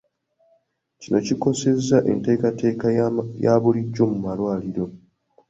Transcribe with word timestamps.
Kino 1.01 1.17
kikoseza 1.25 1.97
enteekateeka 2.11 2.85
eya 3.39 3.55
bulijjo 3.61 4.03
mu 4.11 4.17
malwaliro. 4.25 4.85